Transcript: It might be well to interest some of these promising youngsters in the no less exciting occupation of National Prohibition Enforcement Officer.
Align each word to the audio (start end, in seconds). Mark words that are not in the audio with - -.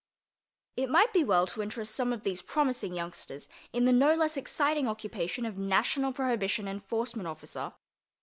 It 0.75 0.89
might 0.89 1.13
be 1.13 1.23
well 1.23 1.45
to 1.45 1.61
interest 1.61 1.93
some 1.93 2.11
of 2.11 2.23
these 2.23 2.41
promising 2.41 2.95
youngsters 2.95 3.47
in 3.71 3.85
the 3.85 3.93
no 3.93 4.15
less 4.15 4.35
exciting 4.35 4.87
occupation 4.87 5.45
of 5.45 5.59
National 5.59 6.11
Prohibition 6.11 6.67
Enforcement 6.67 7.27
Officer. 7.27 7.73